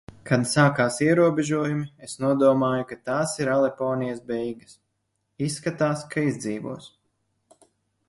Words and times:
Kad 0.27 0.45
sākās 0.51 0.95
ierobežojumi, 1.07 1.85
es 2.07 2.15
nodomāju, 2.23 2.87
ka 2.93 2.99
tās 3.11 3.35
ir 3.43 3.53
Aleponijas 3.59 4.25
beigas. 4.33 4.75
Izskatās, 5.51 6.07
ka 6.17 6.29
izdzīvos. 6.35 6.93